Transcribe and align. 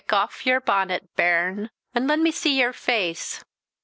aff 0.09 0.47
ye're 0.47 0.59
bannet, 0.59 1.15
bairn, 1.15 1.69
an' 1.93 2.07
let 2.07 2.17
me 2.17 2.31
see 2.31 2.57
ye're 2.57 2.73
face. 2.73 3.43